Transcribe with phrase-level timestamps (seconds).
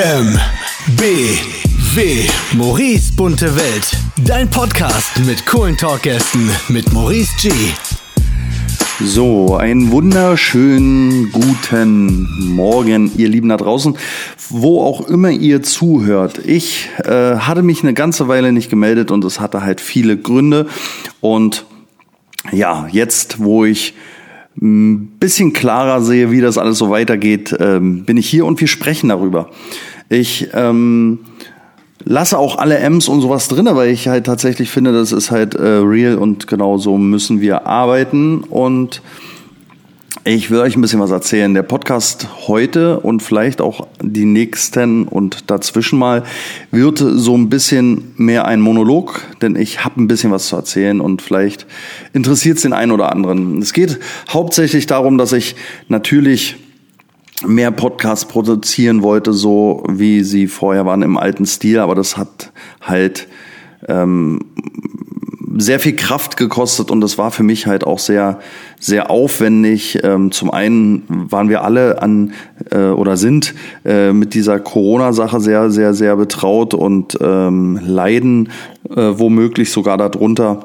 [0.00, 0.38] M,
[0.96, 1.02] B,
[1.96, 2.28] W.
[2.52, 3.90] Maurice bunte Welt.
[4.24, 7.50] Dein Podcast mit coolen Talkgästen mit Maurice G.
[9.00, 13.98] So, einen wunderschönen guten Morgen, ihr Lieben da draußen,
[14.50, 16.46] wo auch immer ihr zuhört.
[16.46, 20.68] Ich äh, hatte mich eine ganze Weile nicht gemeldet und es hatte halt viele Gründe.
[21.20, 21.64] Und
[22.52, 23.94] ja, jetzt, wo ich
[24.60, 28.68] ein bisschen klarer sehe, wie das alles so weitergeht, ähm, bin ich hier und wir
[28.68, 29.50] sprechen darüber.
[30.08, 31.20] Ich ähm,
[32.04, 35.54] lasse auch alle M's und sowas drin, weil ich halt tatsächlich finde, das ist halt
[35.54, 39.02] äh, real und genau so müssen wir arbeiten und
[40.34, 41.54] ich will euch ein bisschen was erzählen.
[41.54, 46.22] Der Podcast heute und vielleicht auch die nächsten und dazwischen mal
[46.70, 51.00] wird so ein bisschen mehr ein Monolog, denn ich habe ein bisschen was zu erzählen
[51.00, 51.66] und vielleicht
[52.12, 53.62] interessiert es den einen oder anderen.
[53.62, 55.56] Es geht hauptsächlich darum, dass ich
[55.88, 56.56] natürlich
[57.46, 62.52] mehr Podcasts produzieren wollte, so wie sie vorher waren im alten Stil, aber das hat
[62.82, 63.28] halt
[63.88, 64.40] ähm,
[65.60, 68.38] sehr viel Kraft gekostet und das war für mich halt auch sehr,
[68.78, 69.98] sehr aufwendig.
[70.02, 72.32] Ähm, zum einen waren wir alle an
[72.70, 73.54] äh, oder sind
[73.84, 78.50] äh, mit dieser Corona-Sache sehr, sehr, sehr betraut und ähm, leiden
[78.88, 80.64] äh, womöglich sogar darunter.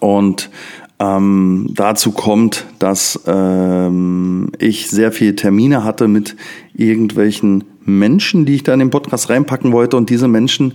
[0.00, 0.50] Und
[0.98, 6.36] ähm, dazu kommt, dass ähm, ich sehr viele Termine hatte mit
[6.74, 10.74] irgendwelchen Menschen, die ich da in den Podcast reinpacken wollte und diese Menschen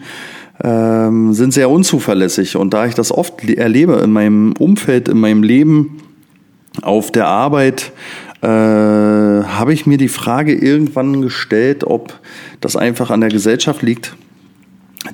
[0.64, 2.56] ähm, sind sehr unzuverlässig.
[2.56, 6.02] Und da ich das oft erlebe in meinem Umfeld, in meinem Leben,
[6.82, 7.92] auf der Arbeit,
[8.42, 12.20] äh, habe ich mir die Frage irgendwann gestellt, ob
[12.62, 14.16] das einfach an der Gesellschaft liegt,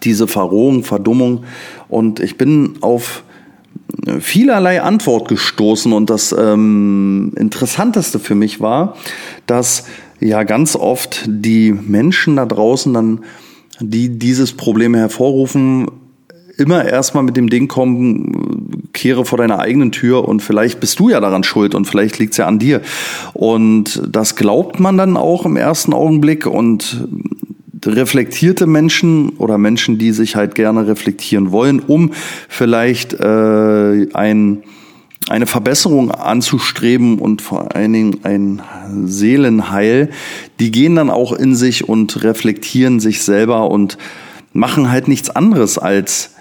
[0.03, 1.43] diese Verrohung, Verdummung.
[1.87, 3.23] Und ich bin auf
[4.19, 8.95] vielerlei Antwort gestoßen und das ähm, Interessanteste für mich war,
[9.47, 9.85] dass
[10.19, 13.21] ja ganz oft die Menschen da draußen dann
[13.79, 15.87] die dieses Problem hervorrufen,
[16.57, 21.09] immer erstmal mit dem Ding kommen, kehre vor deiner eigenen Tür und vielleicht bist du
[21.09, 22.81] ja daran schuld und vielleicht liegt's ja an dir.
[23.33, 27.07] Und das glaubt man dann auch im ersten Augenblick und
[27.85, 32.11] reflektierte Menschen oder Menschen, die sich halt gerne reflektieren wollen, um
[32.47, 34.63] vielleicht äh, ein
[35.29, 38.61] eine Verbesserung anzustreben und vor allen Dingen ein
[39.05, 40.09] Seelenheil,
[40.59, 43.97] die gehen dann auch in sich und reflektieren sich selber und
[44.53, 46.31] machen halt nichts anderes als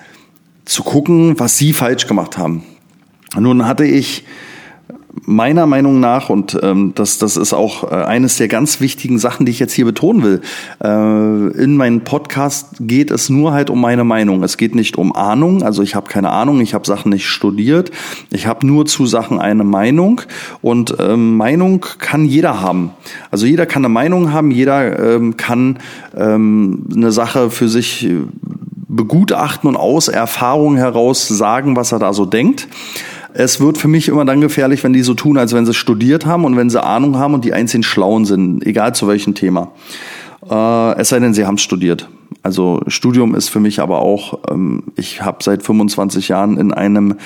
[0.65, 2.63] zu gucken, was sie falsch gemacht haben.
[3.37, 4.25] Nun hatte ich
[5.23, 9.47] meiner Meinung nach, und ähm, das, das ist auch äh, eines der ganz wichtigen Sachen,
[9.47, 10.43] die ich jetzt hier betonen will,
[10.83, 14.43] äh, in meinem Podcast geht es nur halt um meine Meinung.
[14.43, 17.91] Es geht nicht um Ahnung, also ich habe keine Ahnung, ich habe Sachen nicht studiert,
[18.31, 20.21] ich habe nur zu Sachen eine Meinung
[20.63, 22.91] und ähm, Meinung kann jeder haben.
[23.31, 25.79] Also jeder kann eine Meinung haben, jeder ähm, kann
[26.17, 28.09] ähm, eine Sache für sich
[28.95, 32.69] begutachten und aus Erfahrung heraus sagen, was er da so denkt.
[33.37, 36.25] Es wird für mich immer dann gefährlich, wenn die so tun, als wenn sie studiert
[36.25, 39.73] haben und wenn sie Ahnung haben und die einzigen Schlauen sind, egal zu welchem Thema.
[40.49, 42.09] Äh, es sei denn, sie haben studiert.
[42.45, 47.17] Also Studium ist für mich aber auch, ähm, ich habe seit 25 Jahren in einem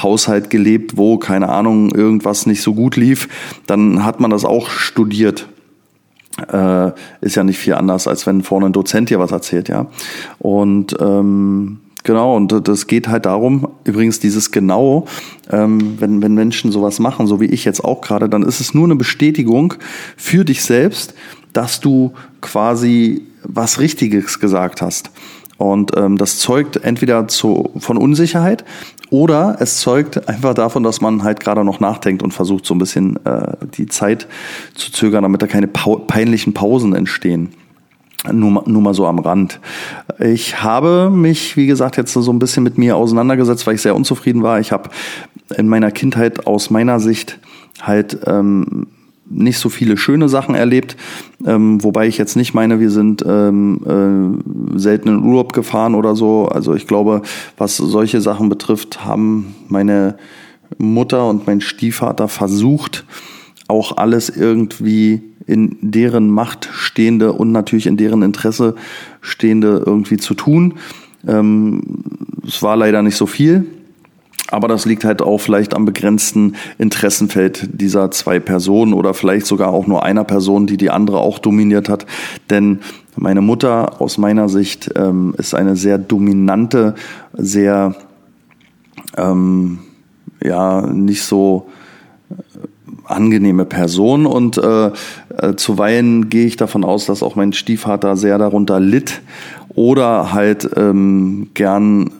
[0.00, 3.28] Haushalt gelebt, wo, keine Ahnung, irgendwas nicht so gut lief.
[3.66, 5.48] Dann hat man das auch studiert.
[6.52, 9.86] Äh, ist ja nicht viel anders, als wenn vorne ein Dozent dir was erzählt, ja.
[10.38, 15.06] Und ähm, Genau, und das geht halt darum, übrigens dieses genau,
[15.50, 18.74] ähm, wenn, wenn Menschen sowas machen, so wie ich jetzt auch gerade, dann ist es
[18.74, 19.74] nur eine Bestätigung
[20.16, 21.14] für dich selbst,
[21.52, 25.10] dass du quasi was Richtiges gesagt hast.
[25.58, 28.64] Und ähm, das zeugt entweder zu, von Unsicherheit
[29.10, 32.78] oder es zeugt einfach davon, dass man halt gerade noch nachdenkt und versucht so ein
[32.78, 34.28] bisschen äh, die Zeit
[34.76, 37.48] zu zögern, damit da keine peinlichen Pausen entstehen.
[38.32, 39.60] Nur, nur mal so am Rand.
[40.18, 43.96] Ich habe mich, wie gesagt, jetzt so ein bisschen mit mir auseinandergesetzt, weil ich sehr
[43.96, 44.60] unzufrieden war.
[44.60, 44.90] Ich habe
[45.56, 47.38] in meiner Kindheit aus meiner Sicht
[47.80, 48.86] halt ähm,
[49.28, 50.96] nicht so viele schöne Sachen erlebt,
[51.44, 54.42] ähm, wobei ich jetzt nicht meine, wir sind ähm,
[54.74, 56.46] äh, selten in Urlaub gefahren oder so.
[56.46, 57.22] Also ich glaube,
[57.58, 60.16] was solche Sachen betrifft, haben meine
[60.78, 63.04] Mutter und mein Stiefvater versucht,
[63.68, 68.74] auch alles irgendwie in deren Macht stehende und natürlich in deren Interesse
[69.20, 70.74] stehende irgendwie zu tun.
[71.26, 71.82] Ähm,
[72.46, 73.64] es war leider nicht so viel,
[74.50, 79.70] aber das liegt halt auch vielleicht am begrenzten Interessenfeld dieser zwei Personen oder vielleicht sogar
[79.70, 82.06] auch nur einer Person, die die andere auch dominiert hat.
[82.50, 82.80] Denn
[83.16, 86.94] meine Mutter aus meiner Sicht ähm, ist eine sehr dominante,
[87.32, 87.96] sehr
[89.16, 89.78] ähm,
[90.42, 91.68] ja nicht so
[93.06, 94.90] angenehme Person und äh,
[95.36, 99.22] äh, zuweilen gehe ich davon aus, dass auch mein Stiefvater sehr darunter litt
[99.74, 102.10] oder halt ähm, gern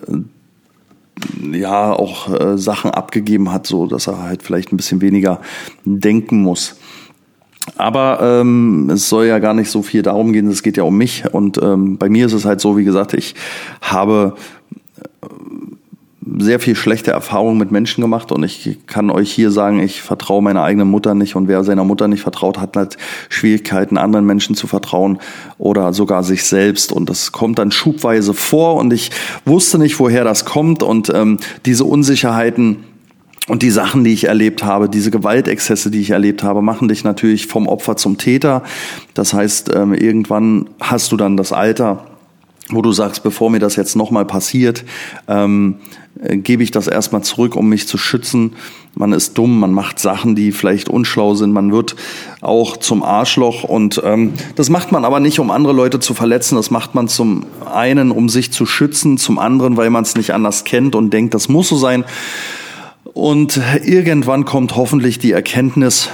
[1.53, 5.41] ja auch äh, Sachen abgegeben hat, so dass er halt vielleicht ein bisschen weniger
[5.85, 6.77] denken muss.
[7.77, 10.97] Aber ähm, es soll ja gar nicht so viel darum gehen, es geht ja um
[10.97, 11.25] mich.
[11.33, 13.35] Und ähm, bei mir ist es halt so, wie gesagt, ich
[13.81, 14.35] habe
[16.39, 20.43] sehr viel schlechte Erfahrungen mit Menschen gemacht und ich kann euch hier sagen, ich vertraue
[20.43, 22.97] meiner eigenen Mutter nicht und wer seiner Mutter nicht vertraut, hat halt
[23.29, 25.19] Schwierigkeiten, anderen Menschen zu vertrauen
[25.59, 29.11] oder sogar sich selbst und das kommt dann schubweise vor und ich
[29.45, 32.79] wusste nicht, woher das kommt und ähm, diese Unsicherheiten
[33.49, 37.05] und die Sachen, die ich erlebt habe, diese Gewaltexzesse, die ich erlebt habe, machen dich
[37.05, 38.65] natürlich vom Opfer zum Täter.
[39.15, 42.05] Das heißt, ähm, irgendwann hast du dann das Alter,
[42.71, 44.85] wo du sagst, bevor mir das jetzt nochmal passiert,
[45.29, 45.77] ähm,
[46.21, 48.55] äh, gebe ich das erstmal zurück, um mich zu schützen.
[48.95, 51.97] Man ist dumm, man macht Sachen, die vielleicht unschlau sind, man wird
[52.41, 56.57] auch zum Arschloch und ähm, das macht man aber nicht, um andere Leute zu verletzen,
[56.57, 60.33] das macht man zum einen, um sich zu schützen, zum anderen, weil man es nicht
[60.33, 62.05] anders kennt und denkt, das muss so sein.
[63.13, 66.11] Und irgendwann kommt hoffentlich die Erkenntnis,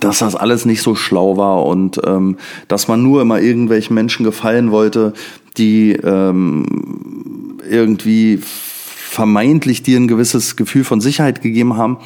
[0.00, 2.36] dass das alles nicht so schlau war und ähm,
[2.68, 5.12] dass man nur immer irgendwelchen Menschen gefallen wollte,
[5.56, 11.98] die ähm, irgendwie vermeintlich dir ein gewisses Gefühl von Sicherheit gegeben haben.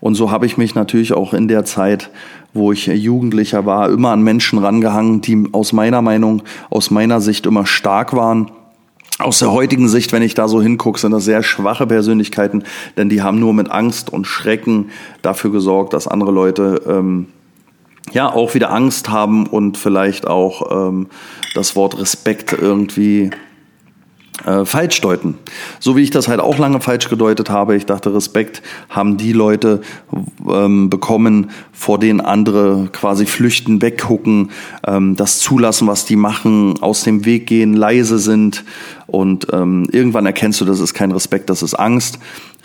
[0.00, 2.10] Und so habe ich mich natürlich auch in der Zeit,
[2.52, 7.46] wo ich Jugendlicher war, immer an Menschen rangehangen, die aus meiner Meinung, aus meiner Sicht
[7.46, 8.50] immer stark waren.
[9.20, 12.64] Aus der heutigen Sicht, wenn ich da so hingucke, sind das sehr schwache Persönlichkeiten,
[12.96, 14.90] denn die haben nur mit Angst und Schrecken
[15.20, 17.26] dafür gesorgt, dass andere Leute ähm,
[18.12, 21.08] ja auch wieder Angst haben und vielleicht auch ähm,
[21.54, 23.30] das Wort Respekt irgendwie
[24.44, 25.34] äh, falsch deuten.
[25.78, 27.76] So wie ich das halt auch lange falsch gedeutet habe.
[27.76, 29.80] Ich dachte, Respekt haben die Leute
[30.48, 34.50] ähm, bekommen, vor denen andere quasi flüchten, weggucken,
[34.86, 38.64] ähm, das zulassen, was die machen, aus dem Weg gehen, leise sind.
[39.06, 42.18] Und ähm, irgendwann erkennst du, das ist kein Respekt, das ist Angst.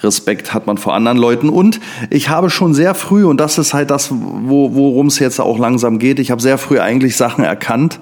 [0.03, 1.49] Respekt hat man vor anderen Leuten.
[1.49, 1.79] Und
[2.09, 5.57] ich habe schon sehr früh, und das ist halt das, wo, worum es jetzt auch
[5.57, 7.99] langsam geht, ich habe sehr früh eigentlich Sachen erkannt,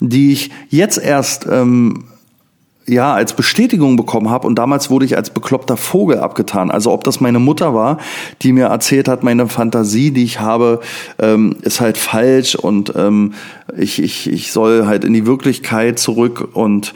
[0.00, 2.04] die ich jetzt erst ähm,
[2.86, 6.70] ja, als Bestätigung bekommen habe und damals wurde ich als bekloppter Vogel abgetan.
[6.70, 7.98] Also ob das meine Mutter war,
[8.42, 10.80] die mir erzählt hat, meine Fantasie, die ich habe,
[11.18, 12.54] ähm, ist halt falsch.
[12.54, 13.34] Und ähm,
[13.76, 16.48] ich, ich, ich soll halt in die Wirklichkeit zurück.
[16.54, 16.94] Und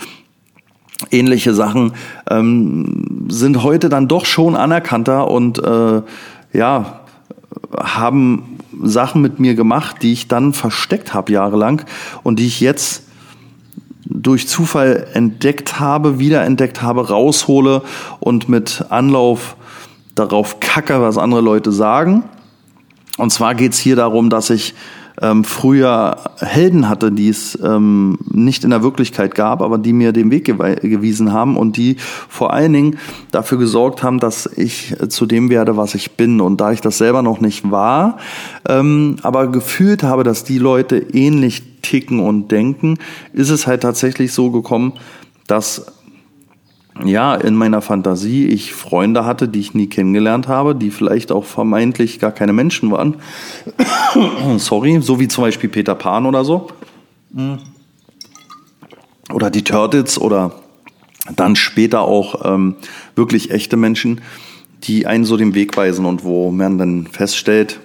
[1.10, 1.92] ähnliche Sachen
[2.28, 5.30] ähm, sind heute dann doch schon anerkannter.
[5.30, 6.02] Und äh,
[6.52, 7.00] ja,
[7.78, 11.82] haben Sachen mit mir gemacht, die ich dann versteckt habe jahrelang
[12.22, 13.05] und die ich jetzt
[14.08, 17.82] durch Zufall entdeckt habe, wiederentdeckt habe, raushole
[18.20, 19.56] und mit Anlauf
[20.14, 22.24] darauf kacke, was andere Leute sagen.
[23.18, 24.74] Und zwar geht's hier darum, dass ich
[25.22, 30.12] ähm, früher Helden hatte, die es ähm, nicht in der Wirklichkeit gab, aber die mir
[30.12, 31.96] den Weg gewiesen haben und die
[32.28, 32.98] vor allen Dingen
[33.32, 36.40] dafür gesorgt haben, dass ich zu dem werde, was ich bin.
[36.40, 38.18] Und da ich das selber noch nicht war,
[38.68, 42.98] ähm, aber gefühlt habe, dass die Leute ähnlich ticken und denken,
[43.32, 44.94] ist es halt tatsächlich so gekommen,
[45.46, 45.86] dass
[47.04, 51.44] ja, in meiner Fantasie ich Freunde hatte, die ich nie kennengelernt habe, die vielleicht auch
[51.44, 53.16] vermeintlich gar keine Menschen waren.
[54.58, 56.69] Sorry, so wie zum Beispiel Peter Pan oder so.
[59.32, 60.52] Oder die Turtles oder
[61.35, 62.76] dann später auch ähm,
[63.14, 64.20] wirklich echte Menschen,
[64.85, 67.80] die einen so den Weg weisen und wo man dann feststellt,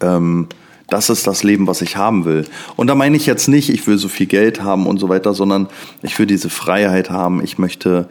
[0.00, 0.48] ähm,
[0.90, 2.46] das ist das Leben, was ich haben will.
[2.76, 5.34] Und da meine ich jetzt nicht, ich will so viel Geld haben und so weiter,
[5.34, 5.68] sondern
[6.02, 7.42] ich will diese Freiheit haben.
[7.42, 8.08] Ich möchte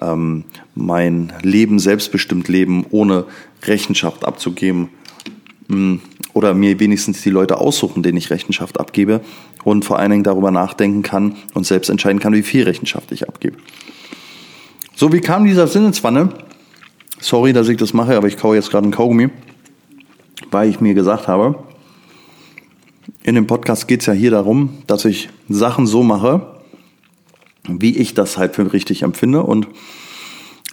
[0.00, 3.26] ähm, mein Leben selbstbestimmt leben, ohne
[3.64, 4.88] Rechenschaft abzugeben.
[5.68, 5.96] Mm,
[6.34, 9.20] oder mir wenigstens die Leute aussuchen, denen ich Rechenschaft abgebe.
[9.64, 13.28] Und vor allen Dingen darüber nachdenken kann und selbst entscheiden kann, wie viel Rechenschaft ich
[13.28, 13.56] abgebe.
[14.96, 16.30] So, wie kam dieser Sinneswanne?
[17.20, 19.30] Sorry, dass ich das mache, aber ich kaue jetzt gerade einen Kaugummi,
[20.50, 21.62] weil ich mir gesagt habe,
[23.24, 26.46] in dem Podcast geht es ja hier darum, dass ich Sachen so mache,
[27.68, 29.68] wie ich das halt für richtig empfinde und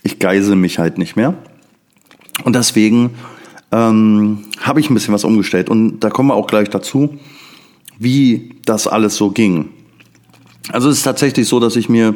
[0.04, 1.36] ich geisel mich halt nicht mehr.
[2.44, 3.12] Und deswegen
[3.72, 7.20] ähm, habe ich ein bisschen was umgestellt und da kommen wir auch gleich dazu,
[8.00, 9.70] wie das alles so ging.
[10.72, 12.16] Also es ist tatsächlich so, dass ich mir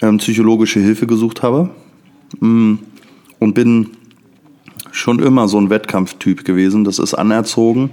[0.00, 1.70] ähm, psychologische Hilfe gesucht habe
[2.40, 2.78] ähm,
[3.38, 3.90] und bin
[4.92, 6.84] schon immer so ein Wettkampftyp gewesen.
[6.84, 7.90] Das ist anerzogen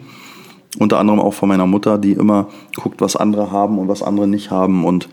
[0.78, 4.28] unter anderem auch von meiner Mutter, die immer guckt, was andere haben und was andere
[4.28, 4.86] nicht haben.
[4.86, 5.10] Und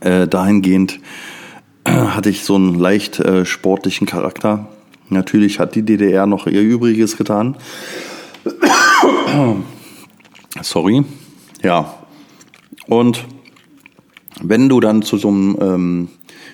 [0.00, 1.00] äh, dahingehend
[1.84, 4.68] äh, hatte ich so einen leicht äh, sportlichen Charakter.
[5.08, 7.56] Natürlich hat die DDR noch ihr Übriges getan.
[10.62, 11.04] Sorry.
[11.62, 11.94] Ja.
[12.86, 13.24] Und
[14.42, 16.08] wenn du dann zu so einem ähm,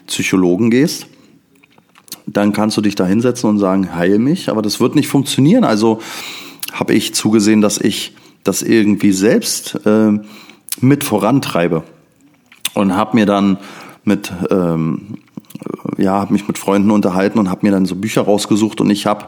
[0.07, 1.07] Psychologen gehst,
[2.27, 5.65] dann kannst du dich da hinsetzen und sagen, heil mich, aber das wird nicht funktionieren.
[5.65, 6.01] Also
[6.79, 8.15] habe ich zugesehen, dass ich
[8.45, 10.13] das irgendwie selbst äh,
[10.81, 11.83] mit vorantreibe.
[12.75, 13.59] Und habe mir dann
[14.05, 15.19] mit ähm,
[15.97, 18.81] ja habe mich mit Freunden unterhalten und habe mir dann so Bücher rausgesucht.
[18.81, 19.27] Und ich habe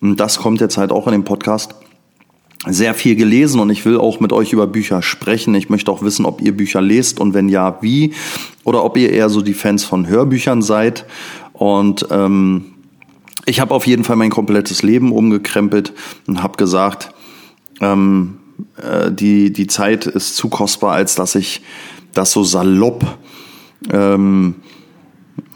[0.00, 1.74] das kommt jetzt halt auch in dem Podcast
[2.66, 3.60] sehr viel gelesen.
[3.60, 5.54] Und ich will auch mit euch über Bücher sprechen.
[5.54, 8.14] Ich möchte auch wissen, ob ihr Bücher lest und wenn ja, wie.
[8.64, 11.04] Oder ob ihr eher so die Fans von Hörbüchern seid.
[11.52, 12.74] Und ähm,
[13.48, 15.92] ich habe auf jeden Fall mein komplettes Leben umgekrempelt
[16.26, 17.10] und habe gesagt,
[17.80, 18.38] ähm,
[18.76, 21.62] äh, die, die Zeit ist zu kostbar, als dass ich
[22.12, 23.18] das so salopp
[23.90, 24.56] ähm,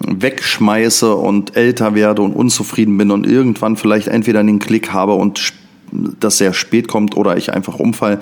[0.00, 5.52] wegschmeiße und älter werde und unzufrieden bin und irgendwann vielleicht entweder den Klick habe und
[5.92, 8.20] das sehr spät kommt oder ich einfach umfall.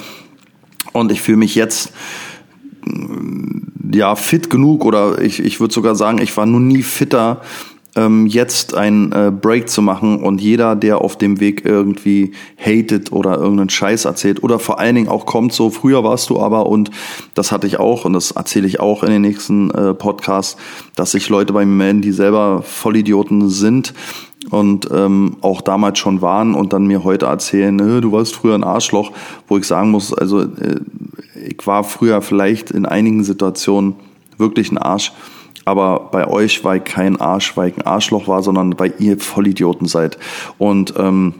[0.92, 1.92] Und ich fühle mich jetzt
[3.92, 7.42] ja fit genug oder ich, ich würde sogar sagen, ich war noch nie fitter
[7.96, 13.12] ähm, jetzt einen äh, Break zu machen und jeder, der auf dem Weg irgendwie hatet
[13.12, 16.66] oder irgendeinen Scheiß erzählt oder vor allen Dingen auch kommt so, früher warst du aber
[16.66, 16.90] und
[17.34, 20.56] das hatte ich auch und das erzähle ich auch in den nächsten äh, Podcasts,
[20.94, 23.94] dass sich Leute bei mir melden, die selber Vollidioten sind
[24.50, 28.54] und ähm, auch damals schon waren und dann mir heute erzählen, äh, du warst früher
[28.54, 29.12] ein Arschloch,
[29.48, 30.80] wo ich sagen muss, also äh,
[31.48, 33.94] ich war früher vielleicht in einigen Situationen
[34.38, 35.12] wirklich ein Arsch,
[35.70, 40.18] aber bei euch ich kein Arsch, weil ein Arschloch war, sondern weil ihr Vollidioten seid.
[40.58, 41.34] Und ähm,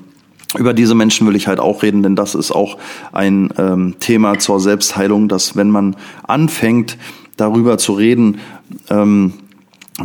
[0.56, 2.78] über diese Menschen will ich halt auch reden, denn das ist auch
[3.12, 6.96] ein ähm, Thema zur Selbstheilung, dass wenn man anfängt,
[7.36, 8.38] darüber zu reden,
[8.88, 9.32] ähm,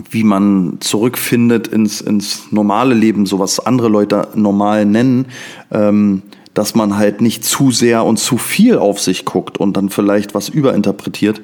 [0.10, 5.27] wie man zurückfindet ins, ins normale Leben, so was andere Leute normal nennen,
[5.72, 6.24] ähm,
[6.55, 10.34] dass man halt nicht zu sehr und zu viel auf sich guckt und dann vielleicht
[10.34, 11.41] was überinterpretiert,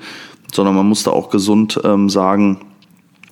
[0.54, 2.60] sondern man muss da auch gesund ähm, sagen,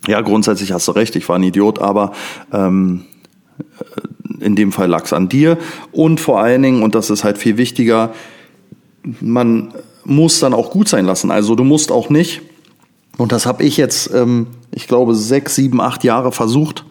[0.07, 2.13] ja, grundsätzlich hast du recht, ich war ein Idiot, aber
[2.51, 3.05] ähm,
[4.39, 5.57] in dem Fall lag es an dir.
[5.91, 8.13] Und vor allen Dingen, und das ist halt viel wichtiger,
[9.21, 9.73] man
[10.05, 11.31] muss dann auch gut sein lassen.
[11.31, 12.41] Also du musst auch nicht,
[13.17, 16.85] und das habe ich jetzt, ähm, ich glaube, sechs, sieben, acht Jahre versucht,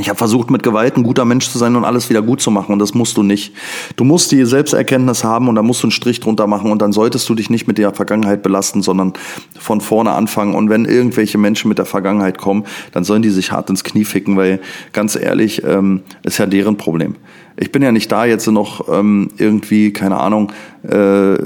[0.00, 2.50] ich habe versucht, mit Gewalt ein guter Mensch zu sein und alles wieder gut zu
[2.50, 2.72] machen.
[2.72, 3.52] Und das musst du nicht.
[3.96, 6.70] Du musst die Selbsterkenntnis haben und da musst du einen Strich drunter machen.
[6.70, 9.12] Und dann solltest du dich nicht mit der Vergangenheit belasten, sondern
[9.58, 10.54] von vorne anfangen.
[10.54, 14.04] Und wenn irgendwelche Menschen mit der Vergangenheit kommen, dann sollen die sich hart ins Knie
[14.04, 14.60] ficken, weil
[14.92, 17.16] ganz ehrlich, ähm, ist ja deren Problem.
[17.56, 20.52] Ich bin ja nicht da jetzt noch ähm, irgendwie, keine Ahnung,
[20.84, 21.36] äh,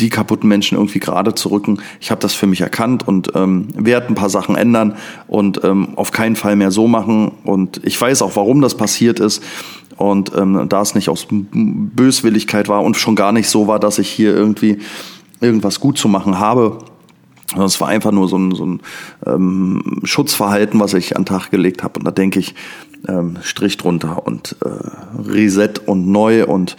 [0.00, 1.80] die kaputten Menschen irgendwie gerade zu rücken.
[2.00, 4.96] Ich habe das für mich erkannt und ähm, werde ein paar Sachen ändern
[5.28, 7.32] und ähm, auf keinen Fall mehr so machen.
[7.44, 9.42] Und ich weiß auch, warum das passiert ist.
[9.96, 13.98] Und ähm, da es nicht aus Böswilligkeit war und schon gar nicht so war, dass
[13.98, 14.78] ich hier irgendwie
[15.40, 16.78] irgendwas gut zu machen habe,
[17.50, 18.80] sondern es war einfach nur so ein, so ein
[19.26, 21.98] ähm, Schutzverhalten, was ich an den Tag gelegt habe.
[21.98, 22.54] Und da denke ich,
[23.08, 26.76] ähm, Strich drunter und äh, Reset und neu und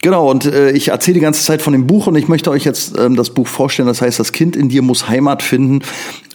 [0.00, 2.64] Genau, und äh, ich erzähle die ganze Zeit von dem Buch und ich möchte euch
[2.64, 3.88] jetzt ähm, das Buch vorstellen.
[3.88, 5.80] Das heißt, das Kind in dir muss Heimat finden.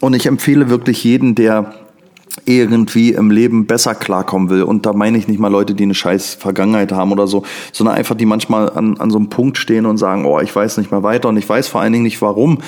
[0.02, 1.74] Und ich empfehle wirklich jeden, der
[2.46, 4.64] irgendwie im Leben besser klarkommen will.
[4.64, 7.96] Und da meine ich nicht mal Leute, die eine scheiß Vergangenheit haben oder so, sondern
[7.96, 10.92] einfach, die manchmal an, an so einem Punkt stehen und sagen, oh, ich weiß nicht
[10.92, 12.60] mehr weiter und ich weiß vor allen Dingen nicht, warum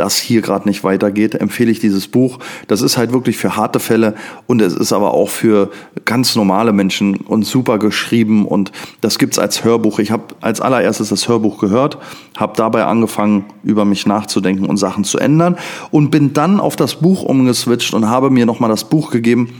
[0.00, 2.38] das hier gerade nicht weitergeht, empfehle ich dieses Buch.
[2.68, 4.14] Das ist halt wirklich für harte Fälle
[4.46, 5.70] und es ist aber auch für
[6.06, 8.72] ganz normale Menschen und super geschrieben und
[9.02, 9.98] das gibt's als Hörbuch.
[9.98, 11.98] Ich habe als allererstes das Hörbuch gehört,
[12.36, 15.58] habe dabei angefangen, über mich nachzudenken und Sachen zu ändern
[15.90, 19.50] und bin dann auf das Buch umgeswitcht und habe mir nochmal das Buch gegeben,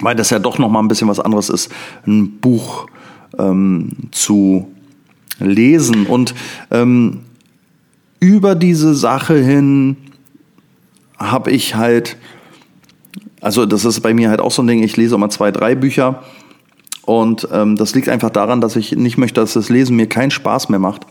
[0.00, 1.72] weil das ja doch nochmal ein bisschen was anderes ist,
[2.06, 2.86] ein Buch
[3.38, 4.68] ähm, zu
[5.38, 6.34] lesen und
[6.70, 7.20] ähm,
[8.20, 9.96] über diese Sache hin
[11.18, 12.16] habe ich halt,
[13.40, 15.74] also das ist bei mir halt auch so ein Ding, ich lese immer zwei, drei
[15.74, 16.22] Bücher
[17.02, 20.30] und ähm, das liegt einfach daran, dass ich nicht möchte, dass das Lesen mir keinen
[20.30, 21.06] Spaß mehr macht.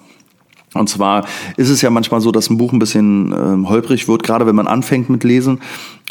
[0.75, 4.23] Und zwar ist es ja manchmal so, dass ein Buch ein bisschen ähm, holprig wird,
[4.23, 5.61] gerade wenn man anfängt mit Lesen.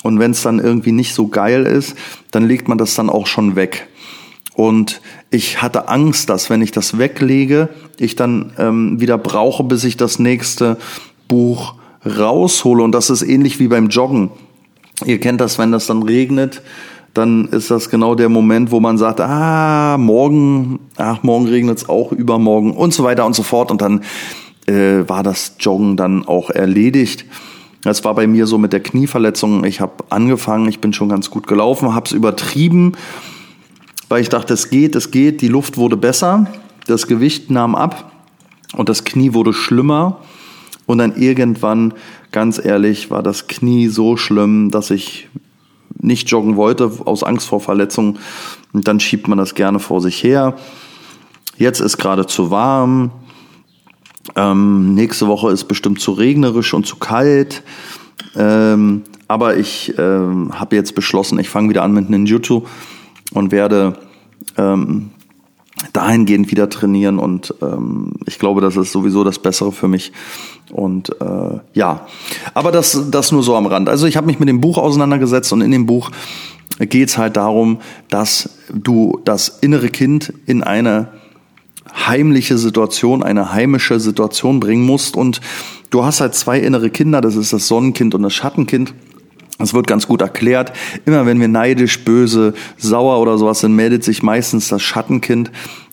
[0.02, 1.96] Und wenn es dann irgendwie nicht so geil ist,
[2.30, 3.86] dann legt man das dann auch schon weg.
[4.54, 7.68] Und ich hatte Angst, dass wenn ich das weglege,
[7.98, 10.78] ich dann ähm, wieder brauche, bis ich das nächste
[11.28, 11.74] Buch
[12.06, 12.82] raushole.
[12.82, 14.30] Und das ist ähnlich wie beim Joggen.
[15.04, 16.62] Ihr kennt das, wenn das dann regnet,
[17.12, 21.88] dann ist das genau der Moment, wo man sagt, ah, morgen, ach, morgen regnet es
[21.88, 23.70] auch, übermorgen und so weiter und so fort.
[23.70, 24.02] Und dann
[24.66, 27.24] äh, war das Joggen dann auch erledigt.
[27.82, 29.64] Das war bei mir so mit der Knieverletzung.
[29.64, 32.94] Ich habe angefangen, ich bin schon ganz gut gelaufen, habe es übertrieben
[34.08, 36.46] weil ich dachte, es geht, es geht, die Luft wurde besser,
[36.86, 38.12] das Gewicht nahm ab
[38.76, 40.20] und das Knie wurde schlimmer.
[40.86, 41.94] Und dann irgendwann,
[42.30, 45.28] ganz ehrlich, war das Knie so schlimm, dass ich
[45.98, 48.18] nicht joggen wollte aus Angst vor Verletzungen.
[48.74, 50.54] Und dann schiebt man das gerne vor sich her.
[51.56, 53.10] Jetzt ist gerade zu warm.
[54.36, 57.62] Ähm, nächste Woche ist bestimmt zu regnerisch und zu kalt.
[58.36, 62.62] Ähm, aber ich ähm, habe jetzt beschlossen, ich fange wieder an mit Ninjutsu
[63.32, 63.98] und werde
[64.56, 65.10] ähm,
[65.92, 70.12] dahingehend wieder trainieren und ähm, ich glaube, das ist sowieso das Bessere für mich.
[70.70, 72.06] Und äh, ja,
[72.54, 73.88] aber das, das nur so am Rand.
[73.88, 76.10] Also ich habe mich mit dem Buch auseinandergesetzt und in dem Buch
[76.78, 77.78] geht es halt darum,
[78.08, 81.08] dass du das innere Kind in eine
[81.94, 85.16] heimliche Situation, eine heimische Situation bringen musst.
[85.16, 85.40] Und
[85.90, 88.94] du hast halt zwei innere Kinder, das ist das Sonnenkind und das Schattenkind.
[89.58, 90.72] Es wird ganz gut erklärt.
[91.06, 95.52] Immer wenn wir neidisch, böse, sauer oder sowas sind, meldet sich meistens das Schattenkind.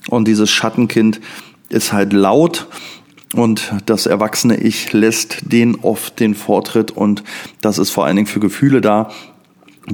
[0.10, 1.22] Und dieses Schattenkind
[1.70, 2.68] ist halt laut
[3.36, 7.24] und das erwachsene Ich lässt den oft den Vortritt und
[7.62, 9.12] das ist vor allen Dingen für Gefühle da.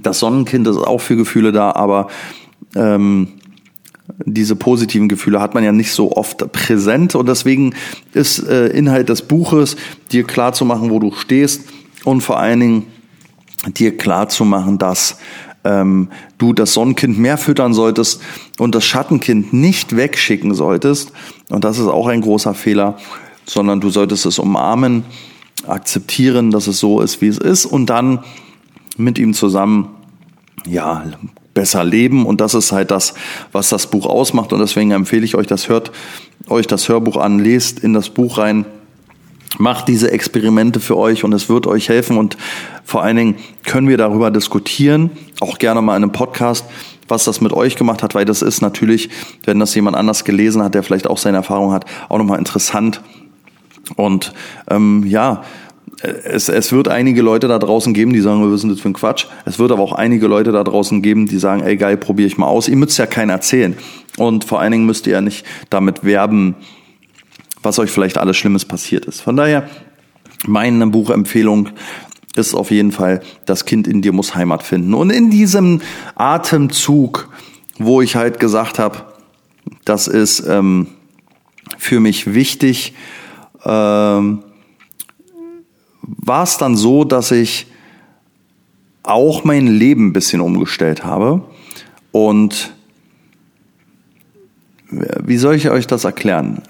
[0.01, 2.07] Das Sonnenkind ist auch für Gefühle da, aber
[2.75, 3.33] ähm,
[4.25, 7.73] diese positiven Gefühle hat man ja nicht so oft präsent und deswegen
[8.13, 9.75] ist äh, Inhalt des Buches,
[10.11, 11.63] dir klar zu machen, wo du stehst
[12.03, 12.83] und vor allen Dingen
[13.67, 15.17] dir klar zu machen, dass
[15.63, 18.21] ähm, du das Sonnenkind mehr füttern solltest
[18.57, 21.11] und das Schattenkind nicht wegschicken solltest.
[21.49, 22.97] Und das ist auch ein großer Fehler,
[23.45, 25.03] sondern du solltest es umarmen,
[25.65, 28.23] akzeptieren, dass es so ist, wie es ist und dann
[28.95, 29.89] mit ihm zusammen,
[30.65, 31.03] ja,
[31.57, 32.27] besser leben.
[32.27, 33.15] Und das ist halt das,
[33.51, 34.53] was das Buch ausmacht.
[34.53, 35.91] Und deswegen empfehle ich euch das, hört
[36.47, 38.65] euch das Hörbuch an, lest in das Buch rein,
[39.57, 42.19] macht diese Experimente für euch und es wird euch helfen.
[42.19, 42.37] Und
[42.83, 43.35] vor allen Dingen
[43.65, 45.09] können wir darüber diskutieren,
[45.39, 46.63] auch gerne mal in einem Podcast,
[47.07, 49.09] was das mit euch gemacht hat, weil das ist natürlich,
[49.45, 53.01] wenn das jemand anders gelesen hat, der vielleicht auch seine Erfahrung hat, auch nochmal interessant.
[53.95, 54.31] Und
[54.69, 55.41] ähm, ja,
[56.01, 58.93] es, es wird einige Leute da draußen geben, die sagen, wir sind das für ein
[58.93, 59.25] Quatsch.
[59.45, 62.37] Es wird aber auch einige Leute da draußen geben, die sagen, ey geil, probiere ich
[62.37, 62.67] mal aus.
[62.67, 63.75] Ihr müsst ja keinen erzählen.
[64.17, 66.55] Und vor allen Dingen müsst ihr ja nicht damit werben,
[67.63, 69.21] was euch vielleicht alles Schlimmes passiert ist.
[69.21, 69.67] Von daher,
[70.45, 71.69] meine Buchempfehlung
[72.35, 74.93] ist auf jeden Fall, das Kind in dir muss Heimat finden.
[74.93, 75.81] Und in diesem
[76.15, 77.29] Atemzug,
[77.79, 78.99] wo ich halt gesagt habe,
[79.83, 80.87] das ist ähm,
[81.77, 82.93] für mich wichtig,
[83.65, 84.43] ähm,
[86.07, 87.67] war es dann so, dass ich
[89.03, 91.41] auch mein Leben ein bisschen umgestellt habe.
[92.11, 92.73] Und
[94.89, 96.61] wie soll ich euch das erklären?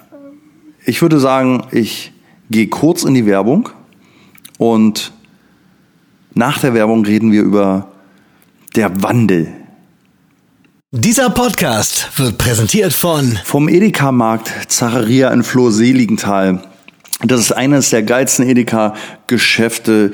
[0.86, 2.12] Ich würde sagen, ich
[2.50, 3.70] gehe kurz in die Werbung
[4.58, 5.12] und
[6.34, 7.92] nach der Werbung reden wir über
[8.76, 9.52] der Wandel.
[10.92, 16.64] Dieser Podcast wird präsentiert von vom Edeka-Markt Zacharia in Flor-Seligenthal.
[17.24, 20.12] Das ist eines der geilsten Edeka-Geschäfte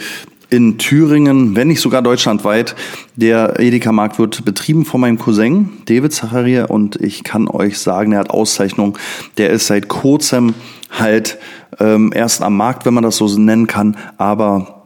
[0.50, 2.76] in Thüringen, wenn nicht sogar deutschlandweit.
[3.16, 8.20] Der Edeka-Markt wird betrieben von meinem Cousin David Zacharia und ich kann euch sagen, er
[8.20, 8.98] hat Auszeichnung.
[9.38, 10.54] Der ist seit kurzem
[10.92, 11.40] halt
[11.80, 14.83] ähm, erst am Markt, wenn man das so nennen kann, aber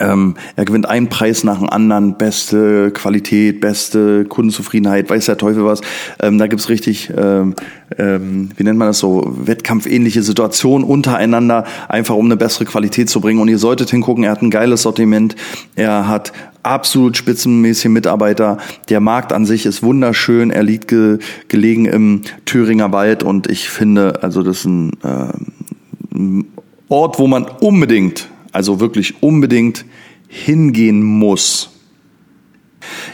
[0.00, 5.64] ähm, er gewinnt einen Preis nach dem anderen, beste Qualität, beste Kundenzufriedenheit, weiß der Teufel
[5.64, 5.80] was.
[6.20, 7.54] Ähm, da gibt's richtig, ähm,
[7.98, 13.20] ähm, wie nennt man das so, wettkampfähnliche Situationen untereinander, einfach um eine bessere Qualität zu
[13.20, 13.40] bringen.
[13.40, 15.36] Und ihr solltet hingucken, er hat ein geiles Sortiment,
[15.76, 18.58] er hat absolut spitzenmäßige Mitarbeiter.
[18.88, 23.68] Der Markt an sich ist wunderschön, er liegt ge gelegen im Thüringer Wald und ich
[23.68, 26.46] finde, also das ist ein, äh, ein
[26.88, 29.84] Ort, wo man unbedingt also wirklich unbedingt
[30.28, 31.70] hingehen muss.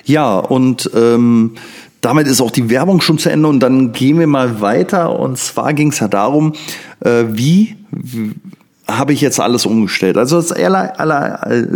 [0.05, 1.53] Ja, und ähm,
[2.01, 5.19] damit ist auch die Werbung schon zu Ende und dann gehen wir mal weiter.
[5.19, 6.55] Und zwar ging es ja darum,
[7.01, 7.77] äh, wie,
[8.89, 10.17] habe ich jetzt alles umgestellt.
[10.17, 11.67] Also als aller, aller,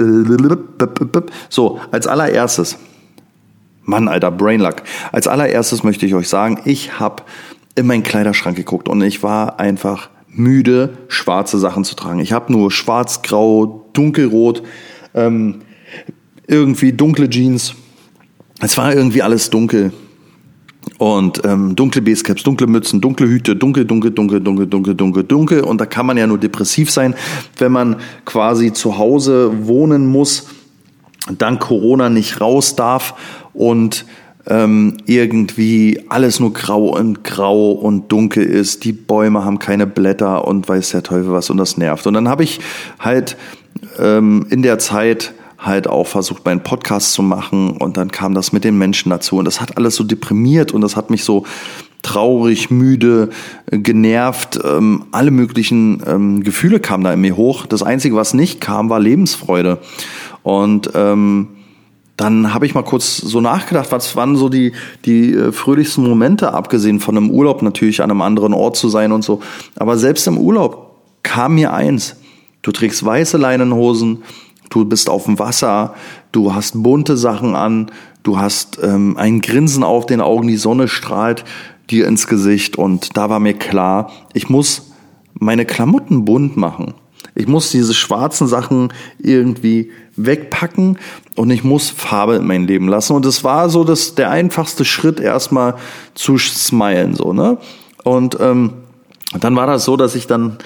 [1.49, 2.79] so als allererstes,
[3.83, 4.77] Mann, alter Brainluck.
[5.13, 7.23] Als allererstes möchte ich euch sagen, ich habe
[7.75, 12.21] in meinen Kleiderschrank geguckt und ich war einfach müde, schwarze Sachen zu tragen.
[12.21, 14.63] Ich habe nur schwarz, grau, dunkelrot,
[15.15, 15.61] ähm,
[16.47, 17.75] irgendwie dunkle Jeans.
[18.61, 19.93] Es war irgendwie alles dunkel.
[20.99, 25.61] Und ähm, dunkle Basecaps, dunkle Mützen, dunkle Hüte, dunkel, dunkel, dunkel, dunkel, dunkel, dunkel, dunkel.
[25.63, 27.15] Und da kann man ja nur depressiv sein,
[27.59, 30.49] wenn man quasi zu Hause wohnen muss,
[31.39, 33.15] dank Corona nicht raus darf
[33.55, 34.05] und
[34.47, 40.47] ähm, irgendwie alles nur grau und grau und dunkel ist, die Bäume haben keine Blätter
[40.47, 42.07] und weiß der Teufel was und das nervt.
[42.07, 42.61] Und dann habe ich
[42.99, 43.37] halt
[43.99, 48.53] ähm, in der Zeit halt auch versucht, meinen Podcast zu machen und dann kam das
[48.53, 51.45] mit den Menschen dazu und das hat alles so deprimiert und das hat mich so
[52.03, 53.31] traurig, müde,
[53.71, 57.65] genervt, ähm, alle möglichen ähm, Gefühle kamen da in mir hoch.
[57.65, 59.79] Das Einzige, was nicht kam, war Lebensfreude.
[60.43, 61.49] Und ähm,
[62.17, 64.73] dann habe ich mal kurz so nachgedacht, was waren so die,
[65.05, 69.11] die äh, fröhlichsten Momente, abgesehen von einem Urlaub natürlich an einem anderen Ort zu sein
[69.13, 69.41] und so.
[69.77, 72.17] Aber selbst im Urlaub kam mir eins.
[72.63, 74.23] Du trägst weiße Leinenhosen,
[74.71, 75.95] du bist auf dem Wasser,
[76.33, 77.91] du hast bunte Sachen an,
[78.23, 81.45] du hast ähm, ein Grinsen auf den Augen, die Sonne strahlt
[81.91, 84.93] dir ins Gesicht und da war mir klar, ich muss
[85.35, 86.95] meine Klamotten bunt machen.
[87.35, 90.99] Ich muss diese schwarzen Sachen irgendwie wegpacken
[91.35, 93.15] und ich muss Farbe in mein Leben lassen.
[93.15, 95.75] Und es war so dass der einfachste Schritt, erstmal
[96.15, 97.59] zu smilen, so, ne?
[98.05, 98.75] Und ähm,
[99.41, 100.59] dann war das so, dass ich dann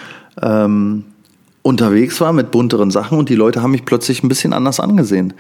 [0.43, 1.05] ähm,
[1.69, 5.35] unterwegs war mit bunteren Sachen und die Leute haben mich plötzlich ein bisschen anders angesehen.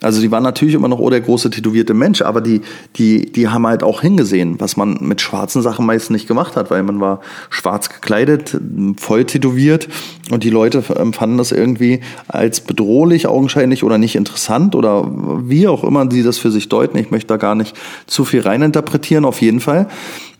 [0.00, 2.62] Also die waren natürlich immer noch oh der große tätowierte Mensch, aber die
[2.96, 6.70] die die haben halt auch hingesehen, was man mit schwarzen Sachen meist nicht gemacht hat,
[6.70, 7.20] weil man war
[7.50, 8.58] schwarz gekleidet,
[8.96, 9.88] voll tätowiert
[10.30, 15.06] und die Leute empfanden das irgendwie als bedrohlich augenscheinlich oder nicht interessant oder
[15.44, 16.96] wie auch immer sie das für sich deuten.
[16.96, 19.26] Ich möchte da gar nicht zu viel reininterpretieren.
[19.26, 19.88] Auf jeden Fall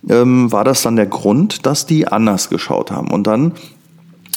[0.08, 3.52] ähm, war das dann der Grund, dass die anders geschaut haben und dann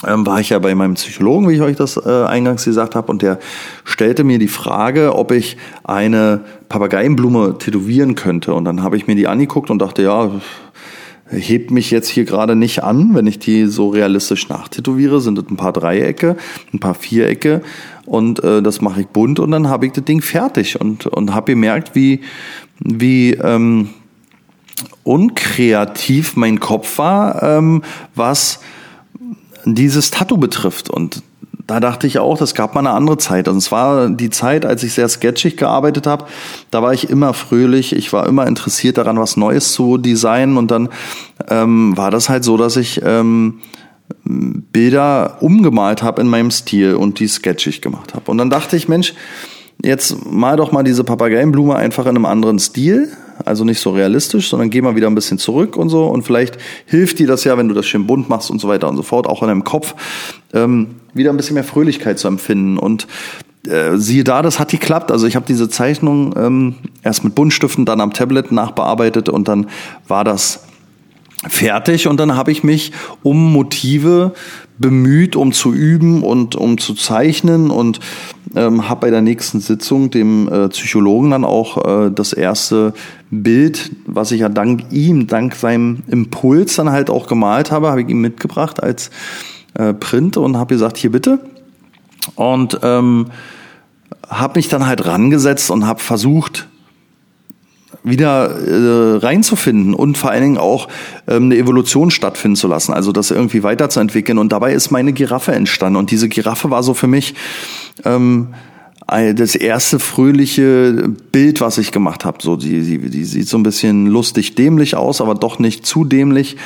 [0.05, 3.11] ähm, war ich ja bei meinem Psychologen, wie ich euch das äh, eingangs gesagt habe,
[3.11, 3.39] und der
[3.83, 8.53] stellte mir die Frage, ob ich eine Papageienblume tätowieren könnte.
[8.53, 10.29] Und dann habe ich mir die angeguckt und dachte, ja,
[11.29, 15.45] hebt mich jetzt hier gerade nicht an, wenn ich die so realistisch nachtätowiere, sind das
[15.49, 16.37] ein paar Dreiecke,
[16.73, 17.61] ein paar Vierecke
[18.05, 21.33] und äh, das mache ich bunt und dann habe ich das Ding fertig und und
[21.33, 22.21] habe gemerkt, wie
[22.79, 23.89] wie ähm,
[25.03, 27.83] unkreativ mein Kopf war, ähm,
[28.15, 28.59] was
[29.75, 30.89] dieses Tattoo betrifft.
[30.89, 31.23] Und
[31.65, 33.47] da dachte ich auch, das gab mal eine andere Zeit.
[33.47, 36.25] Und es war die Zeit, als ich sehr sketchig gearbeitet habe.
[36.71, 40.57] Da war ich immer fröhlich, ich war immer interessiert daran, was Neues zu designen.
[40.57, 40.89] Und dann
[41.49, 43.59] ähm, war das halt so, dass ich ähm,
[44.23, 48.31] Bilder umgemalt habe in meinem Stil und die sketchig gemacht habe.
[48.31, 49.13] Und dann dachte ich, Mensch,
[49.83, 53.09] jetzt mal doch mal diese Papageienblume einfach in einem anderen Stil
[53.45, 56.05] also nicht so realistisch, sondern geh mal wieder ein bisschen zurück und so.
[56.07, 58.89] Und vielleicht hilft dir das ja, wenn du das schön bunt machst und so weiter
[58.89, 59.95] und so fort, auch in deinem Kopf,
[60.53, 62.77] ähm, wieder ein bisschen mehr Fröhlichkeit zu empfinden.
[62.77, 63.07] Und
[63.67, 65.11] äh, siehe da, das hat geklappt.
[65.11, 69.67] Also ich habe diese Zeichnung ähm, erst mit Buntstiften, dann am Tablet nachbearbeitet und dann
[70.07, 70.63] war das
[71.47, 72.91] fertig und dann habe ich mich
[73.23, 74.33] um Motive
[74.77, 77.99] bemüht, um zu üben und um zu zeichnen und
[78.55, 82.93] ähm, habe bei der nächsten Sitzung dem äh, Psychologen dann auch äh, das erste
[83.29, 88.01] Bild, was ich ja dank ihm, dank seinem Impuls dann halt auch gemalt habe, habe
[88.01, 89.09] ich ihm mitgebracht als
[89.73, 91.39] äh, Print und habe gesagt, hier bitte.
[92.35, 93.27] Und ähm,
[94.29, 96.67] habe mich dann halt rangesetzt und habe versucht,
[98.09, 100.87] wieder äh, reinzufinden und vor allen Dingen auch
[101.27, 104.37] ähm, eine Evolution stattfinden zu lassen, also das irgendwie weiterzuentwickeln.
[104.37, 105.97] Und dabei ist meine Giraffe entstanden.
[105.97, 107.35] Und diese Giraffe war so für mich
[108.05, 108.53] ähm,
[109.07, 112.39] das erste fröhliche Bild, was ich gemacht habe.
[112.41, 116.03] So, die, die, die sieht so ein bisschen lustig dämlich aus, aber doch nicht zu
[116.03, 116.57] dämlich.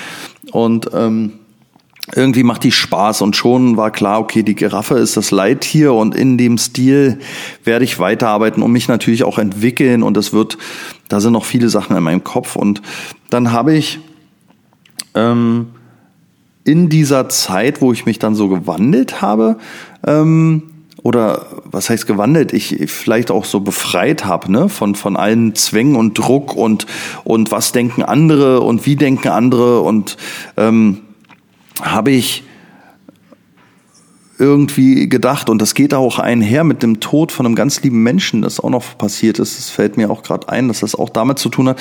[0.51, 1.33] Und ähm,
[2.15, 6.15] irgendwie macht die Spaß und schon war klar, okay, die Giraffe ist das Leittier und
[6.15, 7.19] in dem Stil
[7.63, 10.57] werde ich weiterarbeiten und mich natürlich auch entwickeln und es wird,
[11.11, 12.55] da sind noch viele Sachen in meinem Kopf.
[12.55, 12.81] Und
[13.29, 13.99] dann habe ich
[15.13, 15.67] ähm,
[16.63, 19.57] in dieser Zeit, wo ich mich dann so gewandelt habe,
[20.05, 20.63] ähm,
[21.03, 25.95] oder was heißt gewandelt, ich vielleicht auch so befreit habe, ne, von von allen Zwängen
[25.95, 26.85] und Druck und
[27.23, 29.81] und was denken andere und wie denken andere.
[29.81, 30.17] Und
[30.57, 31.01] ähm,
[31.81, 32.43] habe ich
[34.41, 38.41] irgendwie gedacht und das geht auch einher mit dem Tod von einem ganz lieben Menschen,
[38.41, 39.59] das auch noch passiert ist.
[39.59, 41.79] Es fällt mir auch gerade ein, dass das auch damit zu tun hat.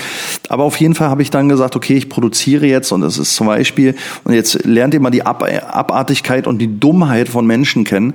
[0.49, 3.35] Aber auf jeden Fall habe ich dann gesagt, okay, ich produziere jetzt und es ist
[3.35, 7.85] zum Beispiel und jetzt lernt ihr mal die Ab Abartigkeit und die Dummheit von Menschen
[7.85, 8.15] kennen.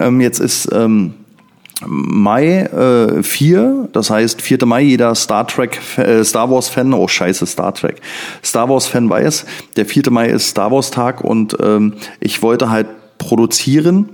[0.00, 1.14] Ähm, jetzt ist ähm,
[1.86, 4.64] Mai äh, 4, das heißt 4.
[4.66, 8.00] Mai, jeder Star Trek, äh, Star Wars Fan, oh scheiße, Star Trek,
[8.42, 9.44] Star Wars Fan weiß,
[9.76, 10.10] der 4.
[10.10, 12.86] Mai ist Star Wars Tag und ähm, ich wollte halt
[13.18, 14.08] produzieren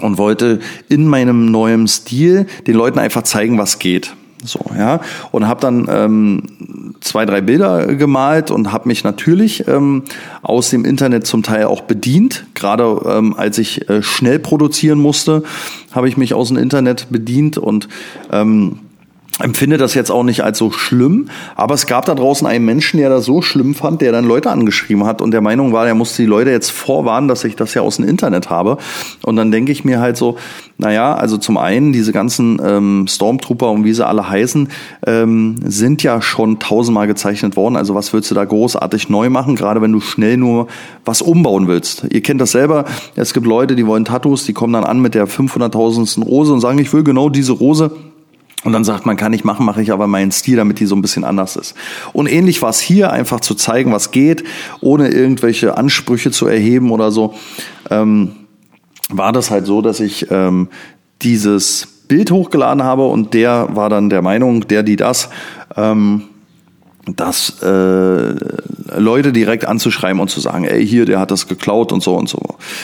[0.00, 4.14] und wollte in meinem neuen Stil den Leuten einfach zeigen, was geht.
[4.44, 5.00] So, ja.
[5.32, 6.42] Und habe dann ähm,
[7.00, 10.04] zwei, drei Bilder gemalt und habe mich natürlich ähm,
[10.42, 12.46] aus dem Internet zum Teil auch bedient.
[12.54, 15.42] Gerade ähm, als ich äh, schnell produzieren musste,
[15.92, 17.88] habe ich mich aus dem Internet bedient und
[18.30, 18.78] ähm,
[19.38, 22.98] empfinde das jetzt auch nicht als so schlimm, aber es gab da draußen einen Menschen,
[22.98, 25.94] der das so schlimm fand, der dann Leute angeschrieben hat und der Meinung war, er
[25.94, 28.78] musste die Leute jetzt vorwarnen, dass ich das ja aus dem Internet habe.
[29.24, 30.36] Und dann denke ich mir halt so,
[30.76, 34.68] naja, also zum einen, diese ganzen ähm, Stormtrooper und wie sie alle heißen,
[35.06, 37.76] ähm, sind ja schon tausendmal gezeichnet worden.
[37.76, 40.68] Also was willst du da großartig neu machen, gerade wenn du schnell nur
[41.04, 42.06] was umbauen willst?
[42.10, 42.84] Ihr kennt das selber,
[43.16, 46.24] es gibt Leute, die wollen Tattoos, die kommen dann an mit der 500.000.
[46.24, 47.90] Rose und sagen, ich will genau diese Rose
[48.64, 50.96] und dann sagt man, kann ich machen, mache ich aber meinen Stil, damit die so
[50.96, 51.74] ein bisschen anders ist.
[52.12, 54.44] Und ähnlich war es hier, einfach zu zeigen, was geht,
[54.80, 57.34] ohne irgendwelche Ansprüche zu erheben oder so,
[57.90, 58.32] ähm,
[59.08, 60.68] war das halt so, dass ich ähm,
[61.22, 65.30] dieses Bild hochgeladen habe und der war dann der Meinung, der, die das,
[65.76, 66.24] ähm,
[67.16, 68.34] dass äh,
[68.96, 72.28] Leute direkt anzuschreiben und zu sagen, ey, hier, der hat das geklaut und so und
[72.28, 72.40] so.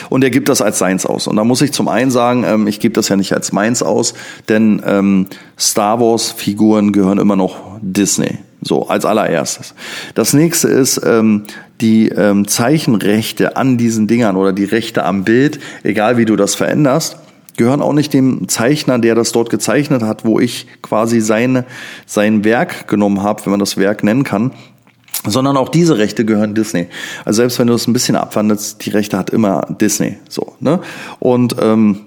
[0.09, 1.27] Und er gibt das als seins aus.
[1.27, 3.83] Und da muss ich zum einen sagen, ähm, ich gebe das ja nicht als meins
[3.83, 4.13] aus,
[4.49, 8.39] denn ähm, Star Wars-Figuren gehören immer noch Disney.
[8.61, 9.75] So, als allererstes.
[10.15, 11.43] Das nächste ist, ähm,
[11.81, 16.55] die ähm, Zeichenrechte an diesen Dingern oder die Rechte am Bild, egal wie du das
[16.55, 17.17] veränderst,
[17.57, 21.65] gehören auch nicht dem Zeichner, der das dort gezeichnet hat, wo ich quasi seine,
[22.05, 24.51] sein Werk genommen habe, wenn man das Werk nennen kann,
[25.25, 26.87] sondern auch diese Rechte gehören Disney.
[27.23, 30.17] Also selbst wenn du es ein bisschen abwandelst, die Rechte hat immer Disney.
[30.29, 30.79] So, ne?
[31.19, 32.01] Und ähm,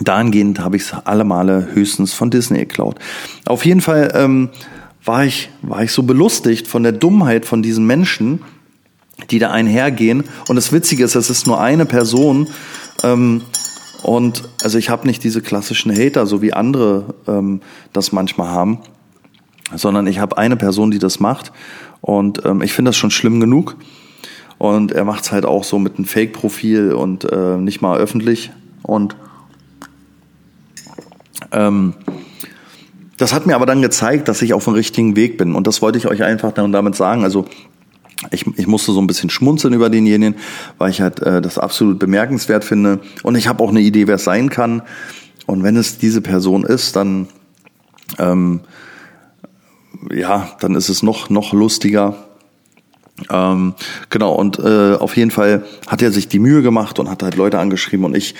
[0.00, 2.98] dahingehend habe ich es alle Male höchstens von Disney geklaut.
[3.46, 4.50] Auf jeden Fall ähm,
[5.04, 8.42] war ich war ich so belustigt von der Dummheit von diesen Menschen,
[9.30, 10.24] die da einhergehen.
[10.48, 12.48] Und das Witzige ist, es ist nur eine Person.
[13.02, 13.42] Ähm,
[14.02, 17.60] und also ich habe nicht diese klassischen Hater, so wie andere ähm,
[17.92, 18.78] das manchmal haben,
[19.74, 21.52] sondern ich habe eine Person, die das macht.
[22.00, 23.76] Und ähm, ich finde das schon schlimm genug.
[24.56, 28.50] Und er macht es halt auch so mit einem Fake-Profil und äh, nicht mal öffentlich.
[28.82, 29.16] Und
[31.52, 31.94] ähm,
[33.16, 35.54] das hat mir aber dann gezeigt, dass ich auf dem richtigen Weg bin.
[35.54, 37.24] Und das wollte ich euch einfach dann damit sagen.
[37.24, 37.46] Also
[38.30, 40.36] ich, ich musste so ein bisschen schmunzeln über denjenigen,
[40.76, 43.00] weil ich halt äh, das absolut bemerkenswert finde.
[43.22, 44.82] Und ich habe auch eine Idee, wer es sein kann.
[45.46, 47.28] Und wenn es diese Person ist, dann
[48.18, 48.60] ähm,
[50.12, 52.16] ja, dann ist es noch noch lustiger.
[53.30, 53.74] Ähm,
[54.10, 57.36] genau, und äh, auf jeden Fall hat er sich die Mühe gemacht und hat halt
[57.36, 58.34] Leute angeschrieben und ich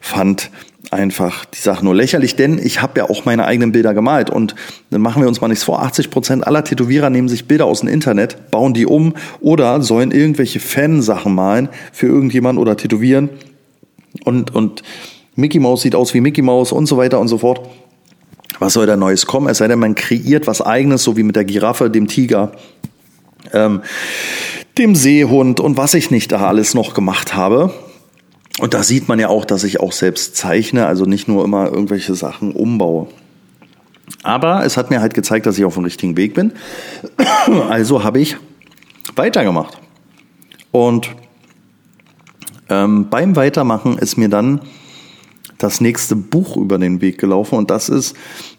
[0.00, 0.50] fand
[0.90, 4.54] einfach die Sache nur lächerlich, denn ich habe ja auch meine eigenen Bilder gemalt und
[4.90, 7.80] dann machen wir uns mal nichts vor, 80 Prozent aller Tätowierer nehmen sich Bilder aus
[7.80, 13.30] dem Internet, bauen die um oder sollen irgendwelche Fansachen malen für irgendjemanden oder tätowieren
[14.24, 14.82] und, und
[15.36, 17.68] Mickey Mouse sieht aus wie Mickey Mouse und so weiter und so fort.
[18.60, 19.48] Was soll da Neues kommen?
[19.48, 22.52] Es sei denn, man kreiert was Eigenes, so wie mit der Giraffe, dem Tiger,
[23.52, 23.82] ähm,
[24.78, 27.72] dem Seehund und was ich nicht da alles noch gemacht habe.
[28.58, 31.66] Und da sieht man ja auch, dass ich auch selbst zeichne, also nicht nur immer
[31.66, 33.08] irgendwelche Sachen umbaue.
[34.22, 36.52] Aber es hat mir halt gezeigt, dass ich auf dem richtigen Weg bin.
[37.68, 38.36] Also habe ich
[39.16, 39.78] weitergemacht.
[40.70, 41.10] Und
[42.68, 44.60] ähm, beim Weitermachen ist mir dann
[45.58, 48.16] das nächste Buch über den Weg gelaufen und das ist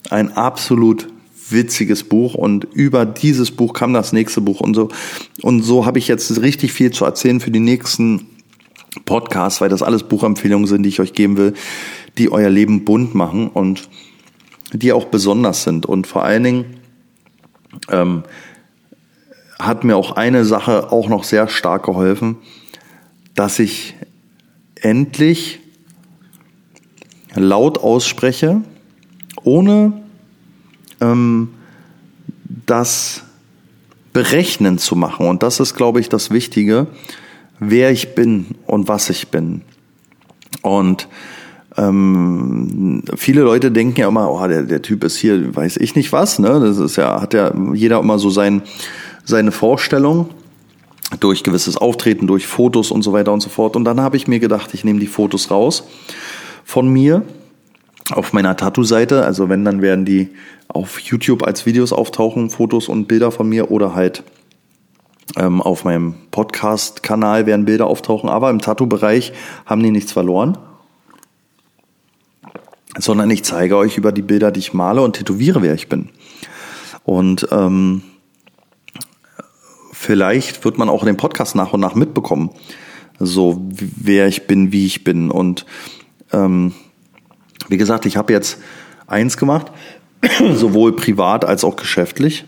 [0.10, 1.08] ein absolut
[1.50, 4.90] witziges Buch und über dieses Buch kam das nächste Buch und so
[5.42, 8.28] und so habe ich jetzt richtig viel zu erzählen für die nächsten
[9.04, 11.54] Podcasts, weil das alles Buchempfehlungen sind, die ich euch geben will,
[12.18, 13.90] die euer Leben bunt machen und
[14.72, 15.86] die auch besonders sind.
[15.86, 16.66] Und vor allen Dingen
[17.90, 18.24] ähm,
[19.60, 22.38] hat mir auch eine Sache auch noch sehr stark geholfen,
[23.34, 23.96] dass ich
[24.76, 25.60] endlich
[27.34, 28.62] laut ausspreche,
[29.44, 30.02] ohne
[31.02, 31.50] ähm,
[32.66, 33.24] das
[34.14, 35.28] berechnen zu machen.
[35.28, 36.88] Und das ist, glaube ich, das Wichtige
[37.60, 39.62] wer ich bin und was ich bin.
[40.62, 41.08] Und
[41.78, 46.12] ähm, viele Leute denken ja immer, oh, der, der Typ ist hier, weiß ich nicht
[46.12, 46.60] was, ne?
[46.60, 48.62] Das ist ja, hat ja jeder immer so sein,
[49.24, 50.30] seine Vorstellung
[51.20, 53.76] durch gewisses Auftreten, durch Fotos und so weiter und so fort.
[53.76, 55.84] Und dann habe ich mir gedacht, ich nehme die Fotos raus
[56.64, 57.24] von mir
[58.12, 59.24] auf meiner Tattoo-Seite.
[59.26, 60.30] Also wenn, dann werden die
[60.68, 64.24] auf YouTube als Videos auftauchen, Fotos und Bilder von mir oder halt
[65.36, 69.34] ähm, auf meinem Podcast-Kanal werden Bilder auftauchen, aber im Tattoo-Bereich
[69.66, 70.58] haben die nichts verloren.
[72.98, 76.10] Sondern ich zeige euch über die Bilder, die ich male und tätowiere, wer ich bin.
[77.04, 78.04] Und ähm,
[79.92, 82.52] vielleicht wird man auch den Podcast nach und nach mitbekommen,
[83.20, 85.30] so wer ich bin, wie ich bin.
[85.30, 85.66] Und
[86.32, 86.74] ähm,
[87.68, 88.60] wie gesagt, ich habe jetzt
[89.08, 89.72] eins gemacht,
[90.54, 92.46] sowohl privat als auch geschäftlich.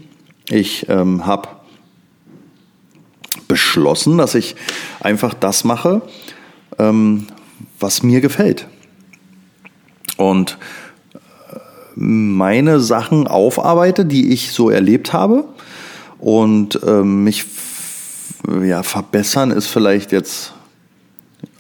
[0.50, 1.50] Ich ähm, habe
[3.48, 4.56] beschlossen, dass ich
[5.00, 6.02] einfach das mache,
[6.80, 7.28] ähm,
[7.80, 8.68] was mir gefällt.
[10.18, 10.58] Und
[11.14, 11.60] äh,
[11.96, 15.46] meine Sachen aufarbeite, die ich so erlebt habe
[16.20, 17.46] und ähm, mich
[18.64, 20.54] ja verbessern ist vielleicht jetzt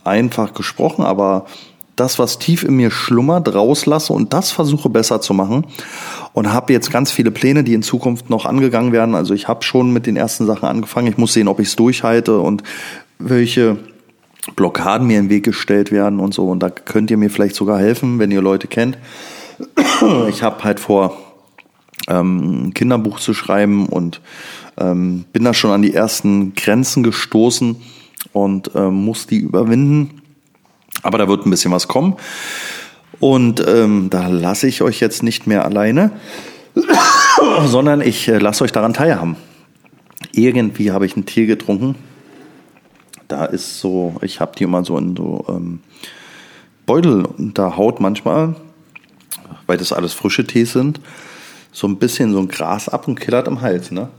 [0.03, 1.45] einfach gesprochen, aber
[1.99, 5.65] das, was tief in mir schlummert, rauslasse und das versuche besser zu machen.
[6.33, 9.15] Und habe jetzt ganz viele Pläne, die in Zukunft noch angegangen werden.
[9.15, 11.07] Also ich habe schon mit den ersten Sachen angefangen.
[11.07, 12.63] Ich muss sehen, ob ich es durchhalte und
[13.17, 13.77] welche
[14.55, 16.47] Blockaden mir im Weg gestellt werden und so.
[16.47, 18.97] Und da könnt ihr mir vielleicht sogar helfen, wenn ihr Leute kennt.
[20.29, 21.17] Ich habe halt vor,
[22.07, 24.21] ähm, ein Kinderbuch zu schreiben und
[24.77, 27.75] ähm, bin da schon an die ersten Grenzen gestoßen
[28.33, 30.16] und ähm, muss die überwinden.
[31.03, 32.15] Aber da wird ein bisschen was kommen.
[33.19, 36.11] Und ähm, da lasse ich euch jetzt nicht mehr alleine,
[37.65, 39.35] sondern ich äh, lasse euch daran teilhaben.
[40.33, 41.95] Irgendwie habe ich einen Tee getrunken.
[43.27, 45.79] Da ist so, ich habe die immer so in so ähm,
[46.85, 48.55] Beutel unter Haut manchmal,
[49.65, 50.99] weil das alles frische Tees sind,
[51.71, 54.09] so ein bisschen so ein Gras ab und killert am Hals, ne?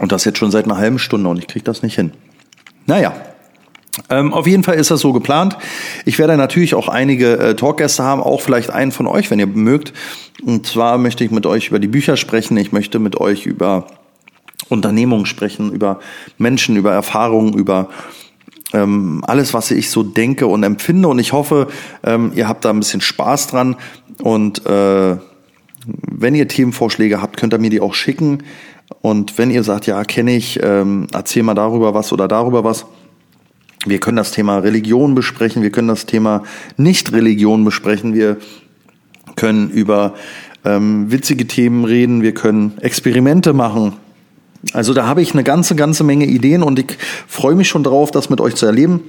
[0.00, 2.12] Und das jetzt schon seit einer halben Stunde und ich kriege das nicht hin.
[2.86, 3.12] Naja,
[4.08, 5.56] ähm, auf jeden Fall ist das so geplant.
[6.04, 9.46] Ich werde natürlich auch einige äh, Talkgäste haben, auch vielleicht einen von euch, wenn ihr
[9.46, 9.92] mögt.
[10.44, 12.56] Und zwar möchte ich mit euch über die Bücher sprechen.
[12.56, 13.86] Ich möchte mit euch über
[14.68, 16.00] Unternehmungen sprechen, über
[16.38, 17.88] Menschen, über Erfahrungen, über
[18.72, 21.08] ähm, alles, was ich so denke und empfinde.
[21.08, 21.66] Und ich hoffe,
[22.04, 23.76] ähm, ihr habt da ein bisschen Spaß dran.
[24.22, 25.16] Und äh,
[25.86, 28.44] wenn ihr Themenvorschläge habt, könnt ihr mir die auch schicken.
[29.02, 32.86] Und wenn ihr sagt, ja, kenne ich, ähm, erzähl mal darüber was oder darüber was
[33.86, 36.42] wir können das Thema Religion besprechen, wir können das Thema
[36.76, 38.36] Nicht-Religion besprechen, wir
[39.36, 40.14] können über
[40.64, 43.94] ähm, witzige Themen reden, wir können Experimente machen.
[44.72, 48.10] Also da habe ich eine ganze, ganze Menge Ideen und ich freue mich schon drauf,
[48.10, 49.00] das mit euch zu erleben.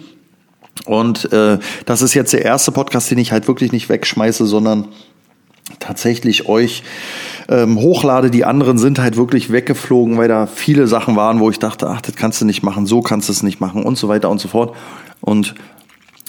[0.85, 4.87] Und äh, das ist jetzt der erste Podcast, den ich halt wirklich nicht wegschmeiße, sondern
[5.79, 6.83] tatsächlich euch
[7.49, 8.31] ähm, hochlade.
[8.31, 12.01] Die anderen sind halt wirklich weggeflogen, weil da viele Sachen waren, wo ich dachte, ach,
[12.01, 14.39] das kannst du nicht machen, so kannst du es nicht machen und so weiter und
[14.39, 14.75] so fort.
[15.19, 15.55] Und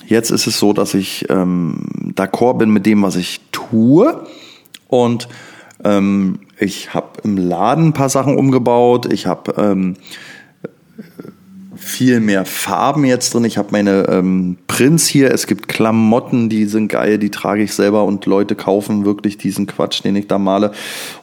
[0.06, 4.24] jetzt ist es so, dass ich ähm, d'accord bin mit dem, was ich tue.
[4.88, 5.28] Und
[5.84, 9.12] ähm, ich habe im Laden ein paar Sachen umgebaut.
[9.12, 9.96] Ich habe ähm,
[11.82, 13.44] viel mehr Farben jetzt drin.
[13.44, 15.32] Ich habe meine ähm, Prints hier.
[15.32, 19.66] Es gibt Klamotten, die sind geil, die trage ich selber und Leute kaufen wirklich diesen
[19.66, 20.72] Quatsch, den ich da male.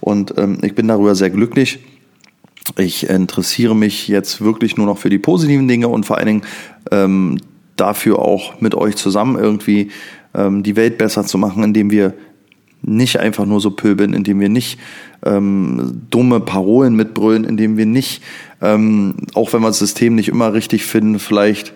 [0.01, 1.79] Und ähm, ich bin darüber sehr glücklich.
[2.77, 6.41] Ich interessiere mich jetzt wirklich nur noch für die positiven Dinge und vor allen Dingen
[6.91, 7.39] ähm,
[7.77, 9.91] dafür auch mit euch zusammen irgendwie
[10.35, 12.13] ähm, die Welt besser zu machen, indem wir
[12.81, 14.79] nicht einfach nur so pöbeln, indem wir nicht
[15.25, 18.23] ähm, dumme Parolen mitbrüllen, indem wir nicht,
[18.61, 21.73] ähm, auch wenn wir das System nicht immer richtig finden, vielleicht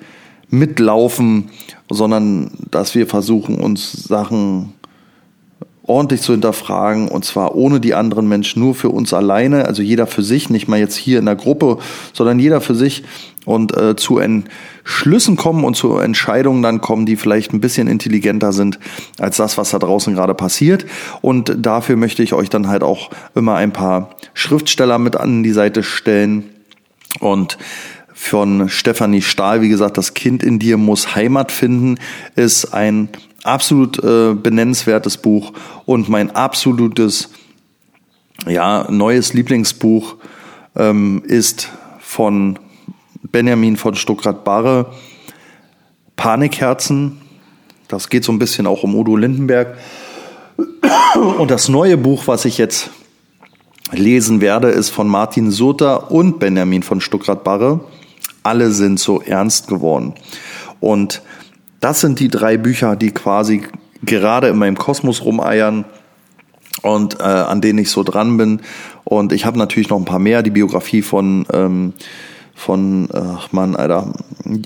[0.50, 1.50] mitlaufen,
[1.90, 4.74] sondern dass wir versuchen, uns Sachen
[5.86, 10.08] ordentlich zu hinterfragen und zwar ohne die anderen Menschen, nur für uns alleine, also jeder
[10.08, 11.80] für sich, nicht mal jetzt hier in der Gruppe,
[12.14, 13.04] sondern jeder für sich
[13.46, 14.20] und äh, zu
[14.84, 18.80] Entschlüssen kommen und zu Entscheidungen dann kommen, die vielleicht ein bisschen intelligenter sind
[19.18, 20.86] als das, was da draußen gerade passiert.
[21.22, 25.54] Und dafür möchte ich euch dann halt auch immer ein paar Schriftsteller mit an die
[25.54, 26.50] Seite stellen
[27.20, 27.58] und
[28.14, 31.98] von Stefanie Stahl, wie gesagt, das Kind in dir muss Heimat finden,
[32.36, 33.10] ist ein
[33.44, 35.54] absolut äh, benennenswertes Buch
[35.86, 37.30] und mein absolutes
[38.48, 40.16] ja neues Lieblingsbuch
[40.76, 41.70] ähm, ist
[42.00, 42.60] von
[43.34, 44.92] Benjamin von Stuckrad-Barre
[46.16, 47.20] Panikherzen.
[47.88, 49.76] Das geht so ein bisschen auch um Udo Lindenberg.
[51.40, 52.92] Und das neue Buch, was ich jetzt
[53.92, 57.80] lesen werde, ist von Martin Sutter und Benjamin von Stuckrad-Barre.
[58.44, 60.14] Alle sind so ernst geworden.
[60.80, 61.24] Und
[61.80, 63.64] das sind die drei Bücher, die quasi
[64.04, 65.86] gerade in meinem Kosmos rumeiern
[66.84, 68.62] und äh, an denen ich so dran bin.
[69.04, 70.44] Und ich habe natürlich noch ein paar mehr.
[70.44, 71.94] Die Biografie von, ähm,
[72.56, 74.14] von ach Mann, Alter,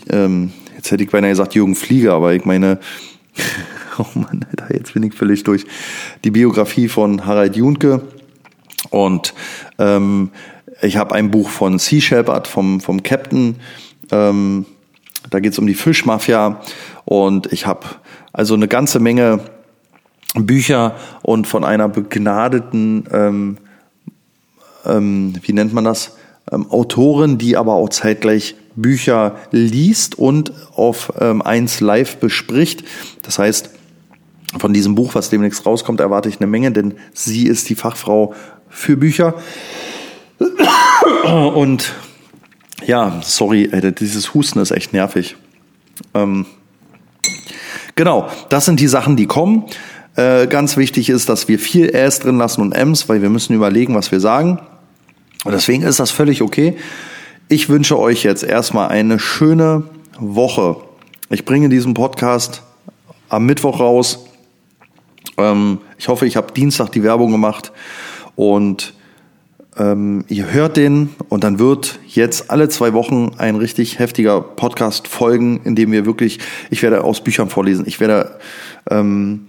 [0.10, 2.80] ähm, jetzt hätte ich beinahe gesagt Jürgen Flieger, aber ich meine,
[3.98, 5.66] oh Mann, Alter, jetzt bin ich völlig durch.
[6.24, 8.02] Die Biografie von Harald Junke
[8.90, 9.34] und
[9.80, 10.32] ähm,
[10.82, 13.56] ich habe ein Buch von Sea Shepherd, vom, vom Captain.
[14.12, 14.66] Ähm,
[15.30, 16.62] da geht es um die Fischmafia
[17.06, 17.86] und ich habe
[18.34, 19.42] also eine ganze Menge
[20.36, 23.58] Bücher und von einer begnadeten, ähm,
[24.86, 26.17] ähm, wie nennt man das,
[26.52, 32.84] ähm, Autorin, die aber auch zeitgleich Bücher liest und auf ähm, eins live bespricht.
[33.24, 33.72] Das heißt,
[34.60, 38.34] von diesem Buch, was demnächst rauskommt, erwarte ich eine Menge, denn sie ist die Fachfrau
[38.70, 39.34] für Bücher.
[41.56, 41.94] Und
[42.86, 43.70] ja, sorry,
[44.00, 45.36] dieses Husten ist echt nervig.
[46.14, 46.46] Ähm,
[47.98, 49.66] Genau, das sind die Sachen, die kommen.
[50.16, 53.56] Äh, ganz wichtig ist, dass wir viel Äs drin lassen und Ms, weil wir müssen
[53.56, 54.60] überlegen, was wir sagen.
[55.48, 56.76] Und deswegen ist das völlig okay.
[57.48, 59.84] Ich wünsche euch jetzt erstmal eine schöne
[60.20, 60.76] Woche.
[61.30, 62.64] Ich bringe diesen Podcast
[63.30, 64.26] am Mittwoch raus.
[65.38, 67.72] Ähm, ich hoffe, ich habe Dienstag die Werbung gemacht
[68.36, 68.94] und
[69.78, 75.08] ähm, ihr hört den und dann wird jetzt alle zwei Wochen ein richtig heftiger Podcast
[75.08, 76.40] folgen, in dem wir wirklich,
[76.70, 78.38] ich werde aus Büchern vorlesen, ich werde
[78.90, 79.48] ähm,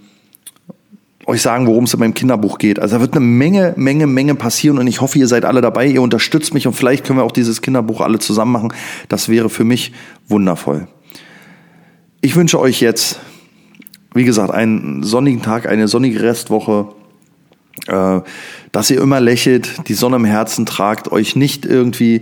[1.29, 2.79] euch sagen, worum es in meinem Kinderbuch geht.
[2.79, 5.87] Also da wird eine Menge, Menge, Menge passieren und ich hoffe, ihr seid alle dabei,
[5.87, 8.73] ihr unterstützt mich und vielleicht können wir auch dieses Kinderbuch alle zusammen machen.
[9.07, 9.93] Das wäre für mich
[10.27, 10.87] wundervoll.
[12.21, 13.19] Ich wünsche euch jetzt,
[14.13, 16.89] wie gesagt, einen sonnigen Tag, eine sonnige Restwoche
[17.87, 18.21] äh,
[18.71, 22.21] dass ihr immer lächelt, die Sonne im Herzen tragt, euch nicht irgendwie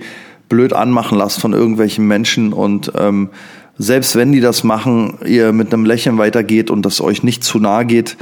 [0.50, 3.30] blöd anmachen lasst von irgendwelchen Menschen und ähm,
[3.78, 7.60] selbst wenn die das machen, ihr mit einem Lächeln weitergeht und das euch nicht zu
[7.60, 8.18] nahe geht,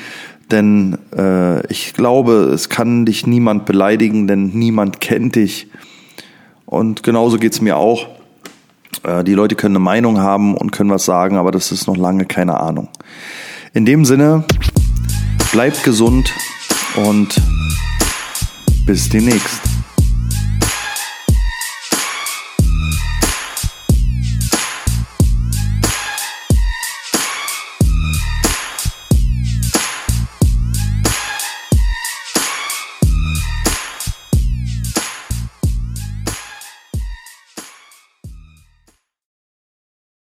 [0.52, 5.68] denn äh, ich glaube, es kann dich niemand beleidigen, denn niemand kennt dich.
[6.66, 8.08] Und genauso geht's mir auch.
[9.04, 11.98] Äh, die Leute können eine Meinung haben und können was sagen, aber das ist noch
[11.98, 12.89] lange keine Ahnung.
[13.74, 14.43] In dem Sinne,
[15.52, 16.32] bleibt gesund
[16.96, 17.41] und
[18.86, 19.74] bis demnächst.